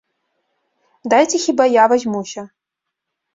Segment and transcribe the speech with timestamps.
[1.13, 2.41] Дайце хіба я вазьмуся.